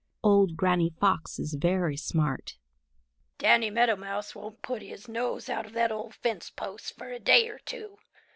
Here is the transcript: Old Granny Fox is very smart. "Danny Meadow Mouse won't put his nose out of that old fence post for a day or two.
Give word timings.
Old 0.23 0.57
Granny 0.57 0.89
Fox 0.99 1.37
is 1.37 1.53
very 1.53 1.95
smart. 1.95 2.57
"Danny 3.37 3.69
Meadow 3.69 3.95
Mouse 3.95 4.33
won't 4.33 4.63
put 4.63 4.81
his 4.81 5.07
nose 5.07 5.47
out 5.47 5.67
of 5.67 5.73
that 5.73 5.91
old 5.91 6.15
fence 6.15 6.49
post 6.49 6.97
for 6.97 7.11
a 7.11 7.19
day 7.19 7.47
or 7.49 7.59
two. 7.59 7.99